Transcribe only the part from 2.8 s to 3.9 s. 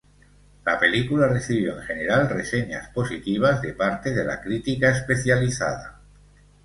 positivas de